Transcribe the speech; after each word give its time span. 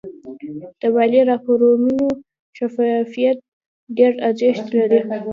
د 0.79 0.81
مالي 0.95 1.21
راپورونو 1.31 1.97
شفافیت 2.57 3.37
ډېر 3.97 4.13
ارزښت 4.27 4.65
لري. 4.77 4.99